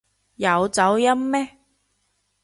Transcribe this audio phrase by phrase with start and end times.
[0.37, 1.59] 有走音咩？